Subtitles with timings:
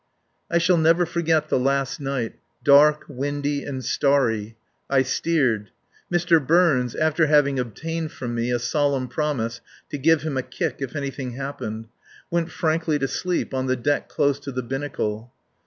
[0.49, 4.57] I shall never forget the last night, dark, windy, and starry.
[4.89, 5.69] I steered.
[6.11, 6.43] Mr.
[6.43, 9.61] Burns, after having obtained from me a solemn promise
[9.91, 11.85] to give him a kick if anything happened,
[12.31, 15.31] went frankly to sleep on the deck close to the binnacle.